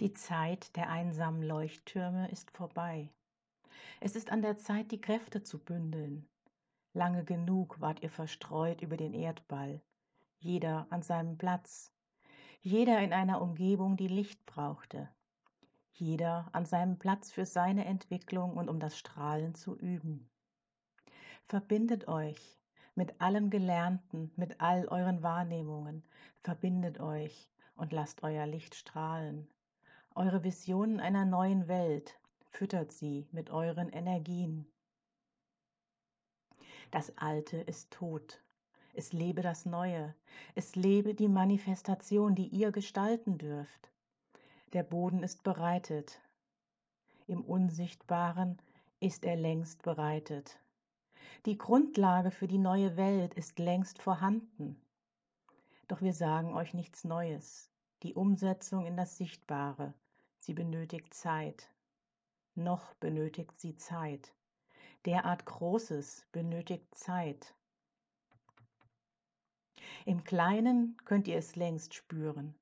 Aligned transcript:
Die 0.00 0.14
Zeit 0.14 0.74
der 0.76 0.88
einsamen 0.88 1.42
Leuchttürme 1.42 2.30
ist 2.30 2.50
vorbei. 2.52 3.10
Es 4.00 4.16
ist 4.16 4.32
an 4.32 4.40
der 4.40 4.56
Zeit, 4.56 4.92
die 4.92 5.00
Kräfte 5.00 5.42
zu 5.42 5.58
bündeln. 5.58 6.26
Lange 6.94 7.22
genug 7.22 7.82
wart 7.82 8.02
ihr 8.02 8.08
verstreut 8.08 8.80
über 8.80 8.96
den 8.96 9.12
Erdball, 9.12 9.82
jeder 10.38 10.86
an 10.88 11.02
seinem 11.02 11.36
Platz, 11.36 11.92
jeder 12.62 13.00
in 13.00 13.12
einer 13.12 13.42
Umgebung, 13.42 13.98
die 13.98 14.08
Licht 14.08 14.46
brauchte, 14.46 15.06
jeder 15.92 16.48
an 16.52 16.64
seinem 16.64 16.98
Platz 16.98 17.30
für 17.30 17.44
seine 17.44 17.84
Entwicklung 17.84 18.56
und 18.56 18.70
um 18.70 18.80
das 18.80 18.96
Strahlen 18.96 19.54
zu 19.54 19.76
üben. 19.76 20.30
Verbindet 21.44 22.08
euch 22.08 22.58
mit 22.94 23.20
allem 23.20 23.50
Gelernten, 23.50 24.32
mit 24.36 24.62
all 24.62 24.88
euren 24.88 25.22
Wahrnehmungen, 25.22 26.02
verbindet 26.42 27.00
euch 27.00 27.50
und 27.76 27.92
lasst 27.92 28.22
euer 28.22 28.46
Licht 28.46 28.74
strahlen. 28.74 29.46
Eure 30.14 30.42
Visionen 30.42 31.00
einer 31.00 31.24
neuen 31.24 31.68
Welt, 31.68 32.18
füttert 32.50 32.92
sie 32.92 33.28
mit 33.30 33.50
euren 33.50 33.88
Energien. 33.90 34.66
Das 36.90 37.16
Alte 37.16 37.58
ist 37.58 37.90
tot. 37.92 38.42
Es 38.92 39.12
lebe 39.12 39.40
das 39.40 39.66
Neue. 39.66 40.14
Es 40.56 40.74
lebe 40.74 41.14
die 41.14 41.28
Manifestation, 41.28 42.34
die 42.34 42.48
ihr 42.48 42.72
gestalten 42.72 43.38
dürft. 43.38 43.90
Der 44.72 44.82
Boden 44.82 45.22
ist 45.22 45.44
bereitet. 45.44 46.20
Im 47.28 47.42
Unsichtbaren 47.44 48.58
ist 48.98 49.24
er 49.24 49.36
längst 49.36 49.82
bereitet. 49.82 50.58
Die 51.46 51.56
Grundlage 51.56 52.32
für 52.32 52.48
die 52.48 52.58
neue 52.58 52.96
Welt 52.96 53.34
ist 53.34 53.60
längst 53.60 54.02
vorhanden. 54.02 54.76
Doch 55.86 56.02
wir 56.02 56.12
sagen 56.12 56.54
euch 56.54 56.74
nichts 56.74 57.04
Neues. 57.04 57.70
Die 58.02 58.14
Umsetzung 58.14 58.86
in 58.86 58.96
das 58.96 59.16
Sichtbare, 59.16 59.94
sie 60.40 60.54
benötigt 60.54 61.14
Zeit. 61.14 61.70
Noch 62.54 62.94
benötigt 62.94 63.58
sie 63.60 63.76
Zeit. 63.76 64.34
Derart 65.06 65.46
Großes 65.46 66.26
benötigt 66.32 66.94
Zeit. 66.94 67.54
Im 70.04 70.24
Kleinen 70.24 70.96
könnt 71.04 71.28
ihr 71.28 71.36
es 71.36 71.56
längst 71.56 71.94
spüren. 71.94 72.54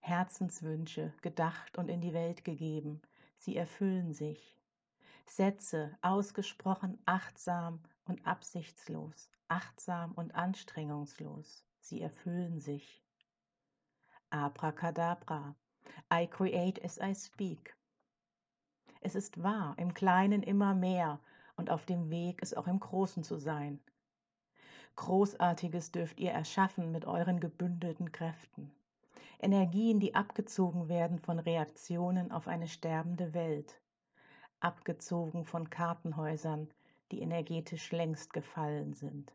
Herzenswünsche, 0.00 1.12
gedacht 1.22 1.78
und 1.78 1.88
in 1.88 2.00
die 2.00 2.12
Welt 2.12 2.44
gegeben, 2.44 3.00
sie 3.38 3.56
erfüllen 3.56 4.12
sich. 4.12 4.58
Sätze, 5.26 5.96
ausgesprochen 6.02 6.98
achtsam 7.06 7.82
und 8.04 8.26
absichtslos, 8.26 9.30
achtsam 9.48 10.12
und 10.12 10.34
anstrengungslos, 10.34 11.64
sie 11.80 12.02
erfüllen 12.02 12.60
sich. 12.60 13.02
Abracadabra, 14.28 15.56
I 16.12 16.26
create 16.26 16.84
as 16.84 16.98
I 16.98 17.14
speak. 17.14 17.76
Es 19.00 19.14
ist 19.14 19.42
wahr, 19.42 19.74
im 19.78 19.92
Kleinen 19.92 20.42
immer 20.42 20.74
mehr 20.74 21.20
und 21.56 21.70
auf 21.70 21.84
dem 21.86 22.10
Weg, 22.10 22.38
es 22.42 22.54
auch 22.54 22.66
im 22.66 22.80
Großen 22.80 23.22
zu 23.22 23.36
sein. 23.36 23.80
Großartiges 24.96 25.92
dürft 25.92 26.20
ihr 26.20 26.30
erschaffen 26.30 26.92
mit 26.92 27.04
euren 27.04 27.40
gebündelten 27.40 28.12
Kräften. 28.12 28.70
Energien, 29.40 30.00
die 30.00 30.14
abgezogen 30.14 30.88
werden 30.88 31.18
von 31.18 31.38
Reaktionen 31.38 32.30
auf 32.30 32.48
eine 32.48 32.68
sterbende 32.68 33.34
Welt, 33.34 33.80
abgezogen 34.60 35.44
von 35.44 35.68
Kartenhäusern, 35.68 36.70
die 37.12 37.20
energetisch 37.20 37.92
längst 37.92 38.32
gefallen 38.32 38.94
sind, 38.94 39.34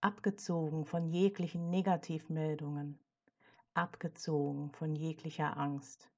abgezogen 0.00 0.84
von 0.84 1.06
jeglichen 1.06 1.70
Negativmeldungen, 1.70 2.98
abgezogen 3.74 4.70
von 4.72 4.94
jeglicher 4.94 5.56
Angst. 5.56 6.10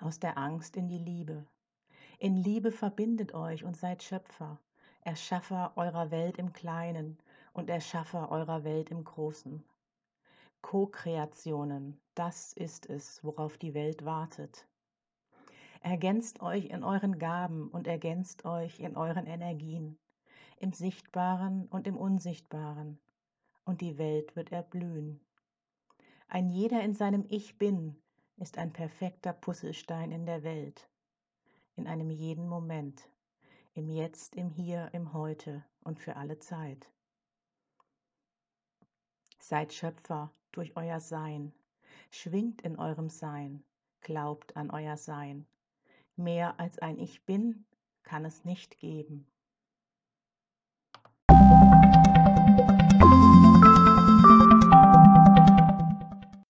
Aus 0.00 0.20
der 0.20 0.38
Angst 0.38 0.76
in 0.76 0.88
die 0.88 0.98
Liebe. 0.98 1.44
In 2.18 2.36
Liebe 2.36 2.70
verbindet 2.70 3.34
euch 3.34 3.64
und 3.64 3.76
seid 3.76 4.02
Schöpfer, 4.02 4.58
Erschaffer 5.00 5.72
eurer 5.76 6.10
Welt 6.10 6.38
im 6.38 6.52
Kleinen 6.52 7.18
und 7.52 7.70
Erschaffer 7.70 8.30
eurer 8.30 8.62
Welt 8.62 8.90
im 8.90 9.04
Großen. 9.04 9.64
Co-Kreationen, 10.60 12.00
das 12.14 12.52
ist 12.52 12.86
es, 12.86 13.22
worauf 13.24 13.58
die 13.58 13.74
Welt 13.74 14.04
wartet. 14.04 14.66
Ergänzt 15.80 16.42
euch 16.42 16.66
in 16.66 16.82
euren 16.82 17.18
Gaben 17.18 17.68
und 17.68 17.86
ergänzt 17.86 18.44
euch 18.44 18.80
in 18.80 18.96
euren 18.96 19.26
Energien, 19.26 19.96
im 20.58 20.72
Sichtbaren 20.72 21.66
und 21.66 21.86
im 21.86 21.96
Unsichtbaren, 21.96 22.98
und 23.68 23.82
die 23.82 23.98
Welt 23.98 24.34
wird 24.34 24.50
erblühen. 24.50 25.20
Ein 26.26 26.48
jeder 26.48 26.82
in 26.82 26.94
seinem 26.94 27.26
Ich 27.28 27.58
bin 27.58 28.00
ist 28.38 28.56
ein 28.56 28.72
perfekter 28.72 29.34
Puzzlestein 29.34 30.10
in 30.10 30.24
der 30.24 30.42
Welt, 30.42 30.88
in 31.76 31.86
einem 31.86 32.08
jeden 32.08 32.48
Moment, 32.48 33.10
im 33.74 33.90
Jetzt, 33.90 34.36
im 34.36 34.48
Hier, 34.48 34.88
im 34.94 35.12
Heute 35.12 35.62
und 35.84 36.00
für 36.00 36.16
alle 36.16 36.38
Zeit. 36.38 36.90
Seid 39.38 39.74
Schöpfer 39.74 40.32
durch 40.52 40.74
euer 40.74 41.00
Sein, 41.00 41.52
schwingt 42.10 42.62
in 42.62 42.78
eurem 42.78 43.10
Sein, 43.10 43.62
glaubt 44.00 44.56
an 44.56 44.70
euer 44.70 44.96
Sein. 44.96 45.46
Mehr 46.16 46.58
als 46.58 46.78
ein 46.78 46.98
Ich 46.98 47.22
bin 47.26 47.66
kann 48.02 48.24
es 48.24 48.46
nicht 48.46 48.78
geben. 48.78 49.26